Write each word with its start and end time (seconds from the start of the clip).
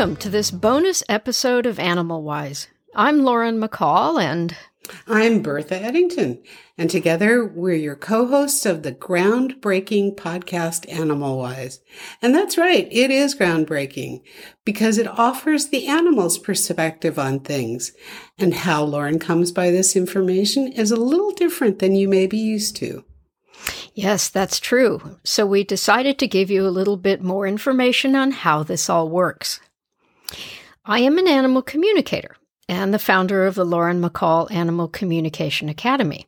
Welcome 0.00 0.16
to 0.16 0.30
this 0.30 0.50
bonus 0.50 1.02
episode 1.10 1.66
of 1.66 1.78
Animal 1.78 2.22
Wise. 2.22 2.68
I'm 2.94 3.18
Lauren 3.18 3.60
McCall, 3.60 4.18
and 4.18 4.56
I'm 5.06 5.42
Bertha 5.42 5.76
Eddington, 5.76 6.42
and 6.78 6.88
together 6.88 7.44
we're 7.44 7.74
your 7.74 7.96
co 7.96 8.26
hosts 8.26 8.64
of 8.64 8.82
the 8.82 8.92
groundbreaking 8.92 10.16
podcast 10.16 10.90
Animal 10.90 11.36
Wise. 11.36 11.80
And 12.22 12.34
that's 12.34 12.56
right, 12.56 12.88
it 12.90 13.10
is 13.10 13.36
groundbreaking 13.36 14.22
because 14.64 14.96
it 14.96 15.06
offers 15.06 15.68
the 15.68 15.86
animal's 15.86 16.38
perspective 16.38 17.18
on 17.18 17.40
things. 17.40 17.92
And 18.38 18.54
how 18.54 18.82
Lauren 18.82 19.18
comes 19.18 19.52
by 19.52 19.70
this 19.70 19.94
information 19.94 20.68
is 20.68 20.90
a 20.90 20.96
little 20.96 21.32
different 21.32 21.78
than 21.78 21.94
you 21.94 22.08
may 22.08 22.26
be 22.26 22.38
used 22.38 22.74
to. 22.76 23.04
Yes, 23.92 24.30
that's 24.30 24.60
true. 24.60 25.18
So 25.24 25.44
we 25.44 25.62
decided 25.62 26.18
to 26.20 26.26
give 26.26 26.50
you 26.50 26.66
a 26.66 26.72
little 26.72 26.96
bit 26.96 27.20
more 27.20 27.46
information 27.46 28.16
on 28.16 28.30
how 28.30 28.62
this 28.62 28.88
all 28.88 29.10
works. 29.10 29.60
I 30.84 31.00
am 31.00 31.18
an 31.18 31.28
animal 31.28 31.62
communicator 31.62 32.36
and 32.68 32.94
the 32.94 32.98
founder 32.98 33.46
of 33.46 33.54
the 33.54 33.64
Lauren 33.64 34.00
McCall 34.00 34.50
Animal 34.50 34.88
Communication 34.88 35.68
Academy. 35.68 36.26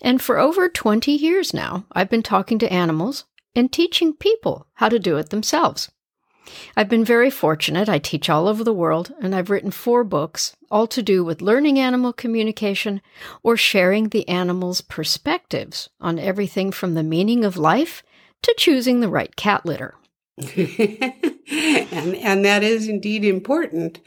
And 0.00 0.22
for 0.22 0.38
over 0.38 0.68
20 0.68 1.10
years 1.10 1.52
now, 1.52 1.86
I've 1.92 2.10
been 2.10 2.22
talking 2.22 2.58
to 2.60 2.72
animals 2.72 3.24
and 3.54 3.72
teaching 3.72 4.14
people 4.14 4.66
how 4.74 4.88
to 4.88 4.98
do 4.98 5.16
it 5.16 5.30
themselves. 5.30 5.90
I've 6.76 6.88
been 6.88 7.04
very 7.04 7.30
fortunate. 7.30 7.88
I 7.88 7.98
teach 7.98 8.30
all 8.30 8.46
over 8.46 8.62
the 8.62 8.72
world, 8.72 9.12
and 9.20 9.34
I've 9.34 9.50
written 9.50 9.72
four 9.72 10.04
books, 10.04 10.54
all 10.70 10.86
to 10.86 11.02
do 11.02 11.24
with 11.24 11.42
learning 11.42 11.78
animal 11.78 12.12
communication 12.12 13.00
or 13.42 13.56
sharing 13.56 14.10
the 14.10 14.28
animal's 14.28 14.80
perspectives 14.80 15.88
on 16.00 16.18
everything 16.18 16.70
from 16.70 16.94
the 16.94 17.02
meaning 17.02 17.44
of 17.44 17.56
life 17.56 18.04
to 18.42 18.54
choosing 18.56 19.00
the 19.00 19.08
right 19.08 19.34
cat 19.34 19.66
litter. 19.66 19.94
and 21.48 22.14
and 22.16 22.44
that 22.44 22.62
is 22.62 22.88
indeed 22.88 23.24
important 23.24 24.00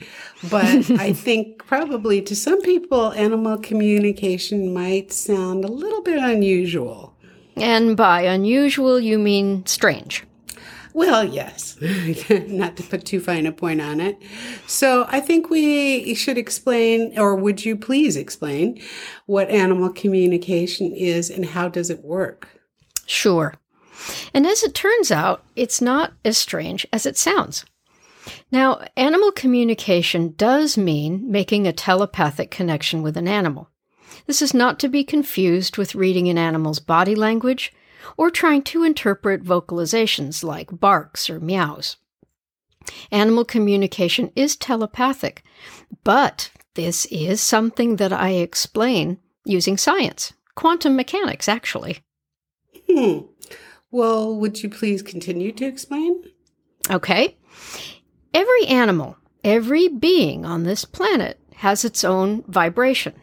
but 0.49 0.89
i 0.91 1.13
think 1.25 1.65
probably 1.65 2.21
to 2.21 2.35
some 2.35 2.61
people 2.61 3.11
animal 3.13 3.57
communication 3.57 4.73
might 4.73 5.11
sound 5.11 5.63
a 5.63 5.71
little 5.71 6.01
bit 6.01 6.17
unusual 6.17 7.15
and 7.55 7.95
by 7.95 8.21
unusual 8.21 8.99
you 8.99 9.17
mean 9.17 9.65
strange 9.65 10.23
well, 10.93 11.23
yes, 11.23 11.77
not 12.29 12.75
to 12.77 12.83
put 12.83 13.05
too 13.05 13.19
fine 13.19 13.45
a 13.45 13.51
point 13.51 13.79
on 13.79 14.01
it. 14.01 14.17
So 14.65 15.05
I 15.07 15.19
think 15.19 15.49
we 15.49 16.15
should 16.15 16.37
explain, 16.37 17.17
or 17.17 17.35
would 17.35 17.63
you 17.63 17.77
please 17.77 18.15
explain, 18.15 18.81
what 19.25 19.49
animal 19.49 19.93
communication 19.93 20.91
is 20.91 21.29
and 21.29 21.45
how 21.45 21.69
does 21.69 21.89
it 21.89 22.03
work? 22.03 22.49
Sure. 23.05 23.53
And 24.33 24.45
as 24.45 24.63
it 24.63 24.73
turns 24.73 25.11
out, 25.11 25.43
it's 25.55 25.81
not 25.81 26.13
as 26.23 26.37
strange 26.37 26.85
as 26.91 27.05
it 27.05 27.17
sounds. 27.17 27.65
Now, 28.51 28.81
animal 28.95 29.31
communication 29.31 30.33
does 30.37 30.77
mean 30.77 31.29
making 31.31 31.67
a 31.67 31.73
telepathic 31.73 32.51
connection 32.51 33.01
with 33.01 33.17
an 33.17 33.27
animal. 33.27 33.69
This 34.27 34.41
is 34.41 34.53
not 34.53 34.79
to 34.79 34.89
be 34.89 35.03
confused 35.03 35.77
with 35.77 35.95
reading 35.95 36.27
an 36.29 36.37
animal's 36.37 36.79
body 36.79 37.15
language 37.15 37.73
or 38.17 38.29
trying 38.29 38.63
to 38.63 38.83
interpret 38.83 39.43
vocalizations 39.43 40.43
like 40.43 40.79
barks 40.79 41.29
or 41.29 41.39
meows. 41.39 41.97
Animal 43.11 43.45
communication 43.45 44.31
is 44.35 44.55
telepathic, 44.55 45.43
but 46.03 46.51
this 46.75 47.05
is 47.07 47.41
something 47.41 47.97
that 47.97 48.13
I 48.13 48.31
explain 48.31 49.19
using 49.45 49.77
science, 49.77 50.33
quantum 50.55 50.95
mechanics, 50.95 51.47
actually. 51.47 51.99
Hmm. 52.89 53.19
Well, 53.91 54.35
would 54.35 54.61
you 54.61 54.69
please 54.69 55.01
continue 55.01 55.51
to 55.53 55.65
explain? 55.65 56.23
Okay. 56.89 57.37
Every 58.33 58.65
animal, 58.67 59.17
every 59.43 59.87
being 59.87 60.45
on 60.45 60.63
this 60.63 60.85
planet 60.85 61.39
has 61.55 61.83
its 61.83 62.03
own 62.03 62.43
vibration. 62.47 63.13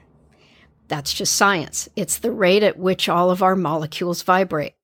That's 0.88 1.12
just 1.12 1.34
science. 1.34 1.88
It's 1.97 2.19
the 2.19 2.32
rate 2.32 2.62
at 2.62 2.78
which 2.78 3.09
all 3.09 3.31
of 3.31 3.43
our 3.43 3.56
molecules 3.56 4.22
vibrate. 4.22 4.75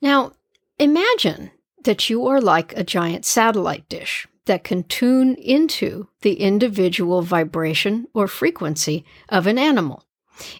Now, 0.00 0.32
imagine 0.78 1.50
that 1.84 2.10
you 2.10 2.26
are 2.26 2.40
like 2.40 2.76
a 2.76 2.84
giant 2.84 3.24
satellite 3.24 3.88
dish 3.88 4.26
that 4.46 4.64
can 4.64 4.82
tune 4.84 5.34
into 5.36 6.08
the 6.22 6.34
individual 6.34 7.22
vibration 7.22 8.06
or 8.14 8.26
frequency 8.26 9.04
of 9.28 9.46
an 9.46 9.58
animal 9.58 10.04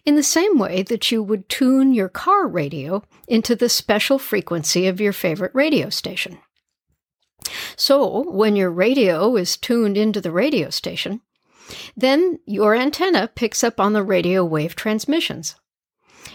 in 0.05 0.16
the 0.16 0.22
same 0.22 0.59
way 0.59 0.83
that 0.83 1.11
you 1.11 1.22
would 1.22 1.49
tune 1.49 1.94
your 1.94 2.09
car 2.09 2.47
radio 2.47 3.03
into 3.27 3.55
the 3.55 3.69
special 3.69 4.19
frequency 4.19 4.87
of 4.87 5.00
your 5.00 5.12
favorite 5.12 5.55
radio 5.55 5.89
station. 5.91 6.39
So, 7.77 8.31
when 8.31 8.56
your 8.56 8.71
radio 8.71 9.37
is 9.37 9.56
tuned 9.56 9.97
into 9.97 10.21
the 10.21 10.33
radio 10.33 10.71
station, 10.71 11.21
then 11.97 12.39
your 12.47 12.75
antenna 12.75 13.28
picks 13.28 13.62
up 13.62 13.78
on 13.78 13.93
the 13.93 14.03
radio 14.03 14.44
wave 14.44 14.75
transmissions. 14.75 15.55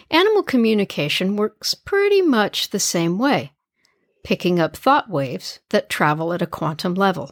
Animal 0.10 0.44
communication 0.44 1.36
works 1.36 1.74
pretty 1.74 2.22
much 2.22 2.70
the 2.70 2.80
same 2.80 3.18
way, 3.18 3.54
picking 4.24 4.60
up 4.60 4.75
thought 4.75 5.10
waves 5.10 5.60
that 5.70 5.90
travel 5.90 6.34
at 6.34 6.42
a 6.42 6.48
quantum 6.48 6.94
level. 6.94 7.31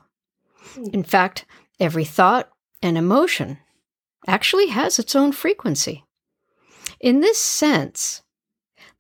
In 0.91 1.03
fact, 1.03 1.45
every 1.79 2.05
thought 2.05 2.49
and 2.81 2.97
emotion 2.97 3.59
actually 4.27 4.67
has 4.67 4.99
its 4.99 5.15
own 5.15 5.31
frequency. 5.31 6.05
In 6.99 7.21
this 7.21 7.39
sense, 7.39 8.21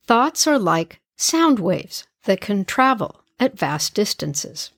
thoughts 0.05 0.47
are 0.47 0.59
like 0.59 1.01
sound 1.17 1.59
waves 1.59 2.07
that 2.25 2.41
can 2.41 2.65
travel 2.65 3.23
at 3.39 3.57
vast 3.57 3.93
distances. 3.93 4.71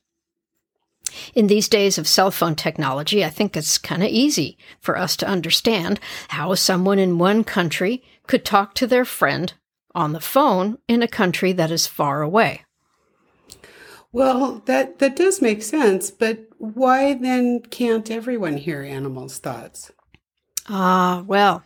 In 1.35 1.47
these 1.47 1.67
days 1.67 1.97
of 1.97 2.07
cell 2.07 2.31
phone 2.31 2.55
technology, 2.55 3.23
I 3.23 3.29
think 3.29 3.55
it's 3.55 3.77
kind 3.77 4.03
of 4.03 4.09
easy 4.09 4.57
for 4.79 4.97
us 4.97 5.15
to 5.17 5.27
understand 5.27 5.99
how 6.29 6.55
someone 6.55 6.99
in 6.99 7.19
one 7.19 7.43
country 7.43 8.03
could 8.27 8.43
talk 8.43 8.73
to 8.75 8.87
their 8.87 9.05
friend 9.05 9.53
on 9.93 10.13
the 10.13 10.19
phone 10.19 10.79
in 10.87 11.03
a 11.03 11.07
country 11.07 11.51
that 11.53 11.71
is 11.71 11.85
far 11.87 12.21
away. 12.21 12.63
Well, 14.11 14.61
that, 14.65 14.99
that 14.99 15.15
does 15.15 15.41
make 15.41 15.63
sense, 15.63 16.11
but 16.11 16.47
why 16.57 17.15
then 17.15 17.61
can't 17.61 18.11
everyone 18.11 18.57
hear 18.57 18.83
animals' 18.83 19.39
thoughts? 19.39 19.91
Ah, 20.69 21.23
well, 21.27 21.63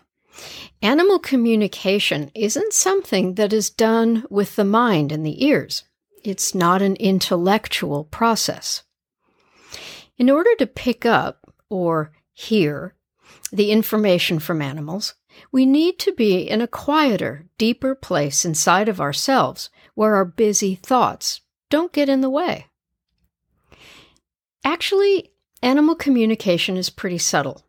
animal 0.82 1.20
communication 1.20 2.32
isn't 2.34 2.74
something 2.74 3.36
that 3.36 3.54
is 3.54 3.70
done 3.70 4.26
with 4.30 4.56
the 4.56 4.66
mind 4.66 5.12
and 5.12 5.26
the 5.26 5.46
ears. 5.46 5.84
It's 6.24 6.56
not 6.56 6.82
an 6.82 6.96
intellectual 6.96 8.06
process. 8.06 8.84
In 10.18 10.30
order 10.30 10.50
to 10.58 10.66
pick 10.66 11.06
up 11.06 11.54
or 11.70 12.12
hear 12.34 12.96
the 13.52 13.72
information 13.72 14.40
from 14.40 14.62
animals, 14.62 15.14
we 15.52 15.66
need 15.66 16.00
to 16.00 16.12
be 16.14 16.40
in 16.40 16.62
a 16.62 16.68
quieter, 16.68 17.46
deeper 17.60 17.94
place 17.94 18.44
inside 18.44 18.90
of 18.90 19.00
ourselves 19.00 19.70
where 19.94 20.16
our 20.16 20.26
busy 20.26 20.74
thoughts 20.74 21.42
don't 21.70 21.94
get 21.94 22.10
in 22.10 22.22
the 22.22 22.30
way. 22.30 22.66
Actually, 24.64 25.32
animal 25.62 25.96
communication 25.96 26.78
is 26.78 26.90
pretty 26.90 27.20
subtle. 27.20 27.64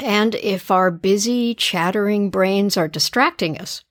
And 0.00 0.34
if 0.36 0.70
our 0.70 0.90
busy, 0.90 1.54
chattering 1.54 2.30
brains 2.30 2.76
are 2.76 2.88
distracting 2.88 3.58
us, 3.58 3.84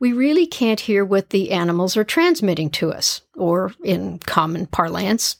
we 0.00 0.12
really 0.12 0.46
can't 0.46 0.80
hear 0.80 1.04
what 1.04 1.30
the 1.30 1.52
animals 1.52 1.96
are 1.96 2.04
transmitting 2.04 2.70
to 2.70 2.92
us, 2.92 3.22
or 3.34 3.72
in 3.82 4.18
common 4.18 4.66
parlance, 4.66 5.36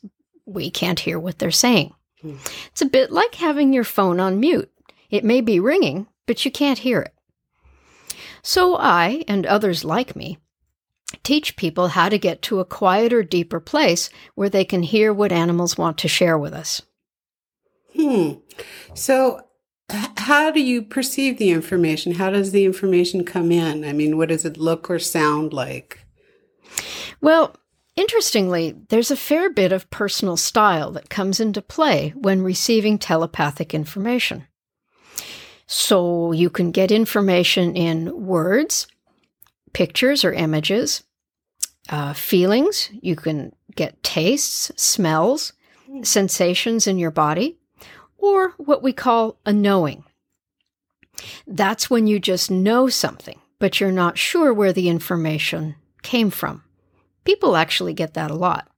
we 0.46 0.70
can't 0.70 1.00
hear 1.00 1.18
what 1.18 1.38
they're 1.38 1.50
saying. 1.50 1.92
Hmm. 2.22 2.36
It's 2.66 2.82
a 2.82 2.86
bit 2.86 3.10
like 3.10 3.34
having 3.34 3.72
your 3.72 3.84
phone 3.84 4.20
on 4.20 4.40
mute. 4.40 4.70
It 5.10 5.24
may 5.24 5.40
be 5.40 5.60
ringing, 5.60 6.06
but 6.26 6.44
you 6.44 6.50
can't 6.50 6.78
hear 6.78 7.00
it. 7.00 7.14
So 8.42 8.76
I, 8.76 9.24
and 9.26 9.46
others 9.46 9.84
like 9.84 10.14
me, 10.14 10.38
teach 11.22 11.56
people 11.56 11.88
how 11.88 12.08
to 12.08 12.18
get 12.18 12.42
to 12.42 12.60
a 12.60 12.64
quieter, 12.64 13.22
deeper 13.22 13.60
place 13.60 14.10
where 14.34 14.48
they 14.50 14.64
can 14.64 14.82
hear 14.82 15.12
what 15.12 15.32
animals 15.32 15.76
want 15.76 15.98
to 15.98 16.08
share 16.08 16.38
with 16.38 16.52
us. 16.52 16.82
Hmm. 17.94 18.32
So, 18.94 19.42
how 19.90 20.50
do 20.50 20.60
you 20.60 20.82
perceive 20.82 21.38
the 21.38 21.50
information? 21.50 22.14
How 22.14 22.30
does 22.30 22.52
the 22.52 22.64
information 22.64 23.24
come 23.24 23.52
in? 23.52 23.84
I 23.84 23.92
mean, 23.92 24.16
what 24.16 24.30
does 24.30 24.44
it 24.44 24.56
look 24.56 24.88
or 24.88 24.98
sound 24.98 25.52
like? 25.52 26.00
Well, 27.20 27.54
interestingly, 27.94 28.74
there's 28.88 29.10
a 29.10 29.16
fair 29.16 29.50
bit 29.50 29.72
of 29.72 29.90
personal 29.90 30.36
style 30.36 30.90
that 30.92 31.10
comes 31.10 31.40
into 31.40 31.62
play 31.62 32.14
when 32.16 32.42
receiving 32.42 32.98
telepathic 32.98 33.74
information. 33.74 34.46
So 35.66 36.32
you 36.32 36.50
can 36.50 36.70
get 36.70 36.90
information 36.90 37.76
in 37.76 38.26
words, 38.26 38.86
pictures 39.72 40.24
or 40.24 40.32
images, 40.32 41.04
uh, 41.88 42.12
feelings. 42.12 42.90
You 43.00 43.16
can 43.16 43.54
get 43.74 44.02
tastes, 44.02 44.70
smells, 44.76 45.52
sensations 46.02 46.86
in 46.86 46.98
your 46.98 47.10
body, 47.10 47.58
or 48.24 48.54
what 48.56 48.82
we 48.82 48.92
call 48.92 49.38
a 49.44 49.52
knowing. 49.52 50.04
That's 51.46 51.90
when 51.90 52.06
you 52.06 52.18
just 52.18 52.50
know 52.50 52.88
something, 52.88 53.38
but 53.58 53.80
you're 53.80 53.92
not 53.92 54.18
sure 54.18 54.52
where 54.52 54.72
the 54.72 54.88
information 54.88 55.76
came 56.02 56.30
from. 56.30 56.62
People 57.24 57.56
actually 57.56 57.94
get 57.94 58.14
that 58.14 58.30
a 58.30 58.34
lot. 58.34 58.68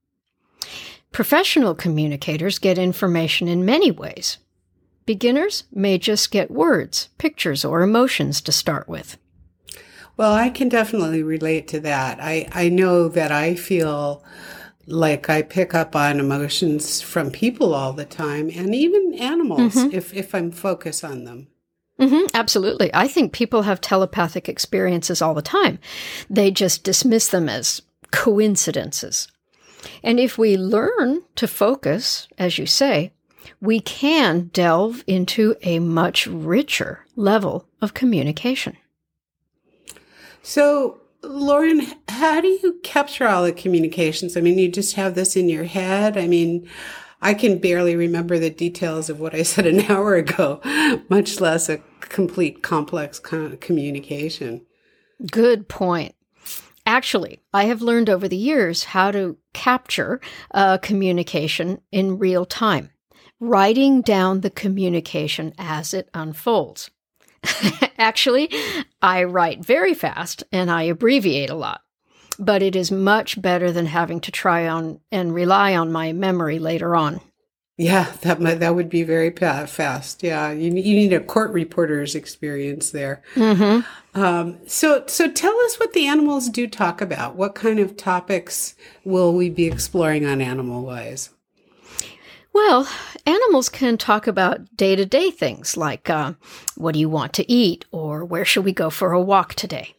Professional 1.11 1.73
communicators 1.73 2.59
get 2.59 2.77
information 2.77 3.47
in 3.47 3.65
many 3.65 3.91
ways. 3.91 4.37
Beginners 5.05 5.63
may 5.71 5.97
just 5.97 6.31
get 6.31 6.51
words, 6.51 7.09
pictures, 7.17 7.63
or 7.63 7.81
emotions 7.81 8.41
to 8.41 8.51
start 8.51 8.89
with. 8.89 9.17
Well, 10.17 10.33
I 10.33 10.49
can 10.49 10.67
definitely 10.67 11.23
relate 11.23 11.67
to 11.69 11.79
that. 11.81 12.19
I, 12.21 12.47
I 12.51 12.69
know 12.69 13.07
that 13.07 13.31
I 13.31 13.55
feel 13.55 14.23
like 14.87 15.29
I 15.29 15.41
pick 15.41 15.73
up 15.73 15.95
on 15.95 16.19
emotions 16.19 17.01
from 17.01 17.29
people 17.29 17.75
all 17.75 17.93
the 17.93 18.05
time 18.05 18.49
and 18.53 18.73
even 18.73 19.13
animals 19.15 19.75
mm-hmm. 19.75 19.95
if, 19.95 20.13
if 20.13 20.33
I'm 20.33 20.51
focused 20.51 21.03
on 21.03 21.25
them. 21.25 21.47
Mm-hmm, 21.99 22.27
absolutely. 22.33 22.89
I 22.93 23.07
think 23.07 23.33
people 23.33 23.63
have 23.63 23.81
telepathic 23.81 24.47
experiences 24.47 25.21
all 25.21 25.33
the 25.33 25.41
time. 25.41 25.79
They 26.29 26.51
just 26.51 26.83
dismiss 26.83 27.27
them 27.27 27.49
as 27.49 27.81
coincidences. 28.11 29.27
And 30.03 30.19
if 30.19 30.37
we 30.37 30.57
learn 30.57 31.21
to 31.35 31.47
focus, 31.47 32.27
as 32.37 32.57
you 32.57 32.65
say, 32.65 33.13
we 33.59 33.79
can 33.79 34.49
delve 34.53 35.03
into 35.07 35.55
a 35.63 35.79
much 35.79 36.27
richer 36.27 37.05
level 37.15 37.67
of 37.81 37.93
communication. 37.93 38.77
So, 40.43 40.99
Lauren, 41.27 41.85
how 42.07 42.41
do 42.41 42.47
you 42.47 42.79
capture 42.83 43.27
all 43.27 43.43
the 43.43 43.51
communications? 43.51 44.37
I 44.37 44.41
mean, 44.41 44.57
you 44.57 44.69
just 44.69 44.95
have 44.95 45.15
this 45.15 45.35
in 45.35 45.49
your 45.49 45.65
head. 45.65 46.17
I 46.17 46.27
mean, 46.27 46.67
I 47.21 47.33
can 47.33 47.57
barely 47.57 47.95
remember 47.95 48.39
the 48.39 48.49
details 48.49 49.09
of 49.09 49.19
what 49.19 49.33
I 49.33 49.43
said 49.43 49.65
an 49.65 49.81
hour 49.91 50.15
ago, 50.15 50.61
much 51.09 51.39
less 51.39 51.69
a 51.69 51.79
complete 51.99 52.63
complex 52.63 53.19
communication. 53.19 54.65
Good 55.31 55.67
point. 55.67 56.15
Actually, 56.85 57.41
I 57.53 57.65
have 57.65 57.81
learned 57.81 58.09
over 58.09 58.29
the 58.29 58.37
years 58.37 58.85
how 58.85 59.11
to 59.11 59.37
capture 59.53 60.21
uh, 60.53 60.77
communication 60.77 61.81
in 61.91 62.17
real 62.17 62.45
time, 62.45 62.91
writing 63.41 64.01
down 64.01 64.39
the 64.39 64.49
communication 64.49 65.53
as 65.57 65.93
it 65.93 66.09
unfolds. 66.13 66.89
Actually, 67.97 68.49
I 69.01 69.23
write 69.23 69.63
very 69.63 69.93
fast 69.93 70.43
and 70.51 70.69
I 70.69 70.83
abbreviate 70.83 71.49
a 71.49 71.55
lot, 71.55 71.81
but 72.39 72.61
it 72.61 72.75
is 72.75 72.91
much 72.91 73.41
better 73.41 73.71
than 73.71 73.85
having 73.85 74.19
to 74.21 74.31
try 74.31 74.67
on 74.67 74.99
and 75.11 75.33
rely 75.33 75.75
on 75.75 75.91
my 75.91 76.13
memory 76.13 76.59
later 76.59 76.95
on. 76.95 77.21
Yeah, 77.77 78.11
that 78.21 78.41
might, 78.41 78.55
that 78.55 78.73
would 78.73 78.89
be 78.89 79.03
very 79.03 79.29
fast. 79.29 80.23
Yeah, 80.23 80.51
you, 80.51 80.73
you 80.73 80.95
need 80.95 81.13
a 81.13 81.19
court 81.19 81.51
reporter's 81.51 82.15
experience 82.15 82.89
there. 82.89 83.21
Mm-hmm. 83.35 84.19
Um, 84.19 84.57
so, 84.65 85.03
so 85.05 85.29
tell 85.29 85.55
us 85.59 85.79
what 85.79 85.93
the 85.93 86.07
animals 86.07 86.49
do 86.49 86.65
talk 86.65 87.01
about. 87.01 87.35
What 87.35 87.53
kind 87.53 87.77
of 87.79 87.95
topics 87.95 88.73
will 89.03 89.31
we 89.31 89.51
be 89.51 89.67
exploring 89.67 90.25
on 90.25 90.41
Animal 90.41 90.81
Wise? 90.81 91.29
Well, 92.57 92.89
animals 93.27 93.69
can 93.69 93.99
talk 93.99 94.25
about 94.25 94.75
day 94.75 94.95
to 94.95 95.05
day 95.05 95.29
things 95.29 95.77
like 95.77 96.09
uh, 96.09 96.33
what 96.75 96.93
do 96.93 96.99
you 96.99 97.07
want 97.07 97.33
to 97.33 97.49
eat 97.49 97.85
or 97.91 98.25
where 98.25 98.45
should 98.45 98.65
we 98.65 98.71
go 98.71 98.89
for 98.89 99.11
a 99.11 99.21
walk 99.21 99.53
today. 99.53 99.93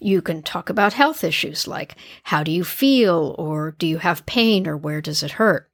You 0.00 0.20
can 0.20 0.42
talk 0.42 0.68
about 0.68 0.94
health 0.94 1.22
issues 1.22 1.68
like 1.68 1.94
how 2.24 2.42
do 2.42 2.50
you 2.50 2.64
feel 2.64 3.36
or 3.38 3.76
do 3.78 3.86
you 3.86 3.98
have 3.98 4.26
pain 4.26 4.66
or 4.66 4.76
where 4.76 5.00
does 5.00 5.22
it 5.22 5.38
hurt. 5.38 5.70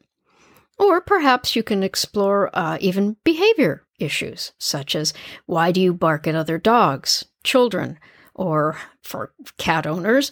Or 0.79 1.01
perhaps 1.01 1.57
you 1.57 1.63
can 1.63 1.83
explore 1.83 2.51
uh, 2.53 2.77
even 2.83 3.17
behavior 3.25 3.87
issues, 3.99 4.53
such 4.59 4.95
as 4.95 5.15
why 5.47 5.73
do 5.73 5.81
you 5.81 5.95
bark 5.95 6.27
at 6.27 6.35
other 6.35 6.59
dogs, 6.59 7.25
children, 7.45 7.99
or 8.35 8.77
for 9.03 9.33
cat 9.57 9.87
owners, 9.87 10.31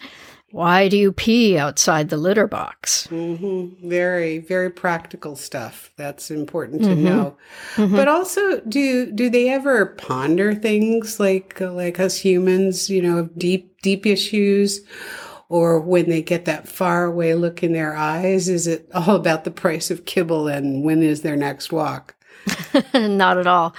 why 0.52 0.88
do 0.88 0.98
you 0.98 1.12
pee 1.12 1.56
outside 1.56 2.10
the 2.10 2.18
litter 2.18 2.46
box? 2.46 3.08
Mm-hmm. 3.10 3.88
Very, 3.88 4.38
very 4.38 4.70
practical 4.70 5.34
stuff. 5.34 5.90
That's 5.96 6.30
important 6.30 6.82
to 6.82 6.88
mm-hmm. 6.88 7.04
know. 7.04 7.36
Mm-hmm. 7.76 7.96
But 7.96 8.08
also, 8.08 8.60
do 8.60 9.10
do 9.10 9.30
they 9.30 9.48
ever 9.48 9.86
ponder 9.86 10.54
things 10.54 11.18
like 11.18 11.58
like 11.58 11.98
us 11.98 12.18
humans? 12.18 12.90
You 12.90 13.00
know, 13.00 13.30
deep 13.36 13.80
deep 13.80 14.04
issues, 14.04 14.82
or 15.48 15.80
when 15.80 16.10
they 16.10 16.22
get 16.22 16.44
that 16.44 16.68
far 16.68 17.06
away 17.06 17.34
look 17.34 17.62
in 17.62 17.72
their 17.72 17.96
eyes? 17.96 18.48
Is 18.48 18.66
it 18.66 18.88
all 18.94 19.16
about 19.16 19.44
the 19.44 19.50
price 19.50 19.90
of 19.90 20.04
kibble 20.04 20.48
and 20.48 20.84
when 20.84 21.02
is 21.02 21.22
their 21.22 21.36
next 21.36 21.72
walk? 21.72 22.14
Not 22.94 23.38
at 23.38 23.46
all. 23.46 23.74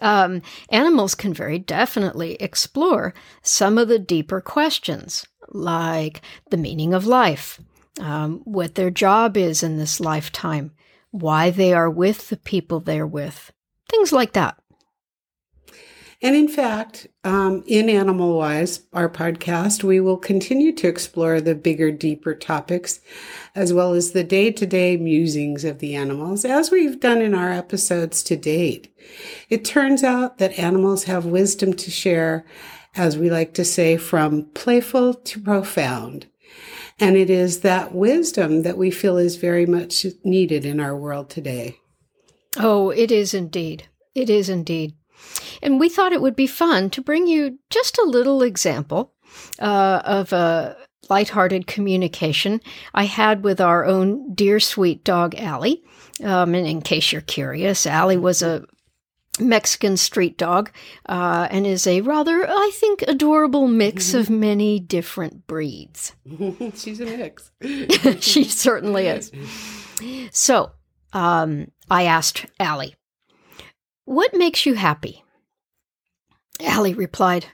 Um, 0.00 0.42
animals 0.70 1.14
can 1.14 1.32
very 1.32 1.58
definitely 1.58 2.34
explore 2.34 3.14
some 3.42 3.78
of 3.78 3.88
the 3.88 3.98
deeper 3.98 4.40
questions, 4.40 5.26
like 5.56 6.20
the 6.50 6.56
meaning 6.56 6.94
of 6.94 7.06
life, 7.06 7.60
um, 8.00 8.40
what 8.44 8.74
their 8.74 8.90
job 8.90 9.36
is 9.36 9.62
in 9.62 9.78
this 9.78 10.00
lifetime, 10.00 10.72
why 11.10 11.50
they 11.50 11.72
are 11.72 11.90
with 11.90 12.28
the 12.28 12.36
people 12.36 12.80
they're 12.80 13.06
with, 13.06 13.52
things 13.88 14.12
like 14.12 14.32
that. 14.34 14.58
And 16.22 16.34
in 16.34 16.48
fact, 16.48 17.06
um, 17.24 17.62
in 17.66 17.90
Animal 17.90 18.38
Wise, 18.38 18.84
our 18.94 19.08
podcast, 19.08 19.84
we 19.84 20.00
will 20.00 20.16
continue 20.16 20.72
to 20.72 20.88
explore 20.88 21.42
the 21.42 21.54
bigger, 21.54 21.90
deeper 21.90 22.34
topics, 22.34 23.00
as 23.54 23.74
well 23.74 23.92
as 23.92 24.12
the 24.12 24.24
day 24.24 24.50
to 24.50 24.66
day 24.66 24.96
musings 24.96 25.62
of 25.62 25.78
the 25.78 25.94
animals, 25.94 26.46
as 26.46 26.70
we've 26.70 27.00
done 27.00 27.20
in 27.20 27.34
our 27.34 27.52
episodes 27.52 28.22
to 28.24 28.36
date. 28.36 28.94
It 29.50 29.64
turns 29.64 30.02
out 30.02 30.38
that 30.38 30.58
animals 30.58 31.04
have 31.04 31.26
wisdom 31.26 31.74
to 31.74 31.90
share, 31.90 32.46
as 32.96 33.18
we 33.18 33.30
like 33.30 33.54
to 33.54 33.64
say, 33.64 33.96
from 33.96 34.44
playful 34.54 35.14
to 35.14 35.40
profound. 35.40 36.26
And 36.98 37.16
it 37.16 37.28
is 37.28 37.60
that 37.60 37.94
wisdom 37.94 38.62
that 38.62 38.78
we 38.78 38.90
feel 38.90 39.18
is 39.18 39.36
very 39.36 39.66
much 39.66 40.06
needed 40.24 40.64
in 40.64 40.80
our 40.80 40.96
world 40.96 41.28
today. 41.28 41.78
Oh, 42.56 42.90
it 42.90 43.12
is 43.12 43.34
indeed. 43.34 43.88
It 44.14 44.30
is 44.30 44.48
indeed. 44.48 44.94
And 45.62 45.78
we 45.78 45.88
thought 45.88 46.12
it 46.12 46.22
would 46.22 46.36
be 46.36 46.46
fun 46.46 46.90
to 46.90 47.02
bring 47.02 47.26
you 47.26 47.58
just 47.70 47.98
a 47.98 48.04
little 48.04 48.42
example 48.42 49.12
uh, 49.58 50.00
of 50.04 50.32
a 50.32 50.76
lighthearted 51.10 51.66
communication 51.66 52.60
I 52.94 53.04
had 53.04 53.44
with 53.44 53.60
our 53.60 53.84
own 53.84 54.34
dear 54.34 54.58
sweet 54.58 55.04
dog, 55.04 55.34
Allie. 55.34 55.84
Um, 56.24 56.54
and 56.54 56.66
in 56.66 56.80
case 56.80 57.12
you're 57.12 57.20
curious, 57.20 57.86
Allie 57.86 58.16
was 58.16 58.42
a 58.42 58.64
Mexican 59.38 59.96
street 59.96 60.38
dog 60.38 60.70
uh, 61.06 61.48
and 61.50 61.66
is 61.66 61.86
a 61.86 62.00
rather, 62.00 62.48
I 62.48 62.70
think, 62.74 63.02
adorable 63.02 63.68
mix 63.68 64.14
of 64.14 64.30
many 64.30 64.80
different 64.80 65.46
breeds. 65.46 66.14
She's 66.74 67.00
a 67.00 67.04
mix. 67.04 67.50
she 68.20 68.44
certainly 68.44 69.08
is. 69.08 69.30
So 70.30 70.72
um, 71.12 71.70
I 71.90 72.04
asked 72.04 72.46
Allie, 72.58 72.94
What 74.04 74.34
makes 74.34 74.66
you 74.66 74.74
happy? 74.74 75.24
Allie 76.60 76.94
replied, 76.94 77.46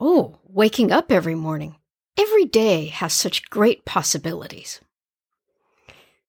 Oh, 0.00 0.38
waking 0.44 0.90
up 0.90 1.12
every 1.12 1.34
morning. 1.34 1.76
Every 2.18 2.44
day 2.44 2.86
has 2.86 3.12
such 3.12 3.48
great 3.50 3.84
possibilities. 3.84 4.80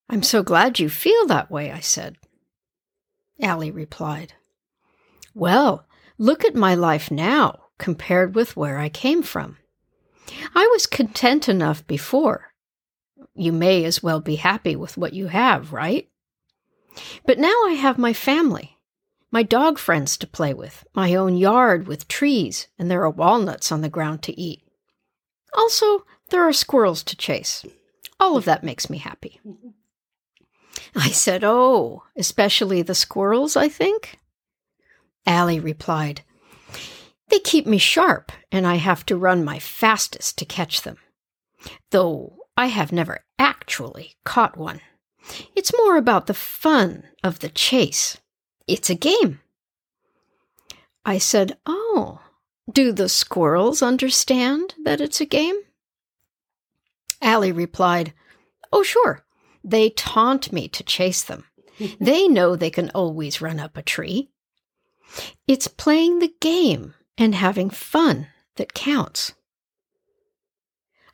I'm 0.10 0.24
so 0.24 0.44
glad 0.44 0.80
you 0.80 0.90
feel 0.90 1.25
that 1.28 1.50
way, 1.50 1.72
I 1.72 1.80
said. 1.80 2.18
Allie 3.42 3.72
replied, 3.72 4.34
Well, 5.34 5.86
look 6.18 6.46
at 6.46 6.56
my 6.56 6.75
life 6.75 7.10
now 7.12 7.66
compared 7.78 8.36
with 8.36 8.56
where 8.56 8.78
I 8.78 8.90
came 8.90 9.24
from. 9.24 9.58
I 10.56 10.68
was 10.68 10.88
content 10.88 11.50
enough 11.50 11.86
before. 11.86 12.54
You 13.36 13.52
may 13.52 13.84
as 13.84 14.04
well 14.04 14.22
be 14.22 14.36
happy 14.36 14.75
with 14.75 14.98
what 14.98 15.13
you 15.13 15.28
have, 15.28 15.74
right? 15.74 16.08
But 17.25 17.40
now 17.40 17.56
I 17.66 17.74
have 17.74 17.98
my 17.98 18.13
family 18.13 18.74
my 19.34 19.42
dog 19.42 19.80
friends 19.80 20.16
to 20.16 20.28
play 20.28 20.54
with, 20.54 20.86
my 20.94 21.16
own 21.16 21.36
yard 21.36 21.88
with 21.88 22.08
trees, 22.08 22.68
and 22.78 22.90
there 22.90 23.02
are 23.02 23.10
walnuts 23.10 23.72
on 23.72 23.82
the 23.82 23.90
ground 23.90 24.22
to 24.22 24.40
eat. 24.40 24.62
Also, 25.56 26.06
there 26.30 26.48
are 26.48 26.54
squirrels 26.54 27.02
to 27.02 27.18
chase. 27.18 27.66
All 28.20 28.38
of 28.38 28.46
that 28.46 28.63
makes 28.63 28.92
me 28.92 29.00
happy. 29.00 29.42
I 30.96 31.10
said, 31.10 31.44
Oh, 31.44 32.04
especially 32.16 32.84
the 32.84 32.94
squirrels, 32.94 33.58
I 33.58 33.70
think? 33.70 34.20
Allie 35.25 35.60
replied, 35.60 36.22
They 37.30 37.39
keep 37.39 37.65
me 37.65 37.77
sharp, 37.77 38.32
and 38.51 38.68
I 38.68 38.75
have 38.75 39.06
to 39.08 39.18
run 39.18 39.44
my 39.44 39.60
fastest 39.60 40.38
to 40.39 40.46
catch 40.46 40.82
them. 40.82 40.98
Though 41.92 42.38
I 42.58 42.68
have 42.68 42.92
never 42.92 43.24
actually 43.39 44.15
caught 44.24 44.58
one. 44.58 44.82
It's 45.56 45.75
more 45.77 45.98
about 45.98 46.27
the 46.27 46.34
fun 46.34 47.06
of 47.24 47.39
the 47.39 47.50
chase. 47.50 48.18
It's 48.68 48.89
a 48.89 48.96
game. 48.96 49.39
I 51.06 51.18
said, 51.18 51.58
Oh, 51.65 52.22
do 52.72 52.92
the 52.92 53.10
squirrels 53.10 53.82
understand 53.82 54.75
that 54.84 55.01
it's 55.01 55.20
a 55.20 55.25
game? 55.25 55.56
Allie 57.22 57.51
replied, 57.51 58.13
Oh, 58.72 58.84
sure. 58.84 59.25
They 59.63 59.89
taunt 59.89 60.51
me 60.51 60.68
to 60.70 60.84
chase 60.84 61.24
them. 61.24 61.46
they 62.00 62.27
know 62.27 62.56
they 62.56 62.70
can 62.70 62.89
always 62.92 63.42
run 63.42 63.60
up 63.60 63.77
a 63.77 63.82
tree. 63.82 64.30
It's 65.48 65.67
playing 65.67 66.20
the 66.20 66.34
game 66.39 66.93
and 67.17 67.36
having 67.36 67.70
fun 67.70 68.27
that 68.55 68.74
counts. 68.74 69.34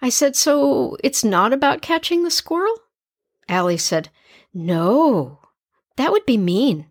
I 0.02 0.10
said, 0.10 0.36
So 0.36 0.98
it's 1.04 1.24
not 1.24 1.54
about 1.54 1.82
catching 1.82 2.24
the 2.24 2.32
squirrel? 2.32 2.76
Allie 3.48 3.78
said, 3.78 4.10
No, 4.54 5.40
that 5.98 6.12
would 6.12 6.26
be 6.26 6.38
mean. 6.38 6.88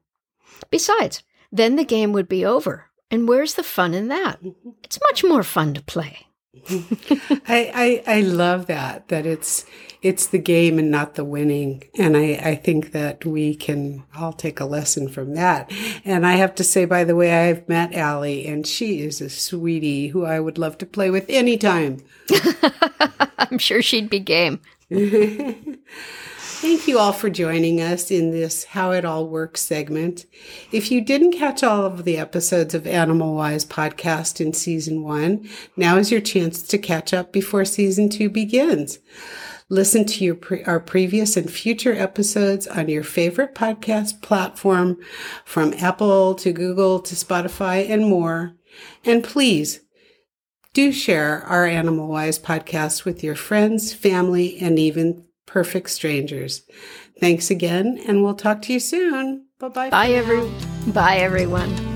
Besides, 0.71 1.23
then 1.51 1.77
the 1.77 1.85
game 1.85 2.13
would 2.13 2.29
be 2.29 2.45
over. 2.45 2.87
And 3.11 3.27
where's 3.27 3.55
the 3.55 3.63
fun 3.63 3.95
in 3.95 4.09
that? 4.09 4.39
It's 4.85 5.01
much 5.09 5.25
more 5.25 5.43
fun 5.43 5.73
to 5.75 5.83
play. 5.83 6.28
I, 6.55 8.03
I 8.07 8.17
I 8.17 8.21
love 8.23 8.67
that 8.67 9.09
that 9.09 9.27
it's 9.27 9.67
it's 10.01 10.27
the 10.27 10.39
game 10.39 10.79
and 10.79 10.91
not 10.91 11.15
the 11.15 11.25
winning. 11.25 11.85
And 11.99 12.17
I, 12.17 12.41
I 12.43 12.55
think 12.55 12.93
that 12.93 13.25
we 13.25 13.55
can 13.55 14.05
all 14.17 14.33
take 14.33 14.61
a 14.61 14.65
lesson 14.65 15.09
from 15.09 15.35
that. 15.35 15.71
And 16.05 16.27
I 16.27 16.37
have 16.37 16.55
to 16.57 16.65
say 16.65 16.85
by 16.85 17.05
the 17.05 17.17
way 17.17 17.49
I've 17.49 17.69
met 17.69 17.95
Allie 17.95 18.47
and 18.47 18.67
she 18.67 19.01
is 19.01 19.21
a 19.21 19.29
sweetie 19.29 20.09
who 20.09 20.25
I 20.25 20.41
would 20.41 20.57
love 20.57 20.79
to 20.79 20.87
play 20.87 21.11
with 21.11 21.27
anytime. 21.29 21.99
I'm 23.39 23.59
sure 23.59 23.83
she'd 23.83 24.11
be 24.11 24.21
game 24.21 24.61
Thank 26.61 26.89
you 26.89 26.99
all 26.99 27.13
for 27.13 27.31
joining 27.31 27.81
us 27.81 28.11
in 28.11 28.33
this 28.33 28.65
How 28.65 28.91
It 28.91 29.05
All 29.05 29.29
Works 29.29 29.63
segment. 29.63 30.27
If 30.73 30.91
you 30.91 31.01
didn't 31.01 31.39
catch 31.39 31.63
all 31.63 31.87
of 31.87 32.03
the 32.03 32.17
episodes 32.17 32.75
of 32.75 32.85
Animal 32.85 33.37
Wise 33.37 33.65
podcast 33.65 34.41
in 34.45 34.53
season 34.53 35.05
one, 35.05 35.49
now 35.77 35.99
is 35.99 36.11
your 36.11 36.21
chance 36.21 36.61
to 36.63 36.77
catch 36.77 37.15
up 37.15 37.33
before 37.33 37.65
season 37.65 38.09
two 38.09 38.29
begins. 38.29 38.99
Listen 39.69 40.05
to 40.07 40.25
your 40.25 40.35
pre- 40.35 40.65
our 40.65 40.81
previous 40.81 41.37
and 41.37 41.49
future 41.49 41.95
episodes 41.95 42.67
on 42.67 42.89
your 42.89 43.05
favorite 43.05 43.55
podcast 43.55 44.21
platform 44.21 44.99
from 45.45 45.73
Apple 45.75 46.35
to 46.35 46.51
Google 46.51 46.99
to 46.99 47.15
Spotify 47.15 47.89
and 47.89 48.05
more. 48.05 48.57
And 49.05 49.23
please 49.23 49.79
do 50.75 50.91
share 50.91 51.45
our 51.45 51.67
Animal 51.67 52.09
Wise 52.09 52.41
podcast 52.41 53.05
with 53.05 53.23
your 53.23 53.37
friends, 53.37 53.95
family, 53.95 54.59
and 54.59 54.77
even 54.77 55.28
perfect 55.49 55.91
strangers. 55.91 56.63
Thanks 57.19 57.51
again, 57.51 58.01
and 58.07 58.23
we'll 58.23 58.35
talk 58.35 58.63
to 58.63 58.73
you 58.73 58.79
soon. 58.79 59.47
Bye-bye. 59.59 59.91
Bye, 59.91 60.11
every- 60.11 60.49
Bye 60.93 61.17
everyone. 61.17 61.88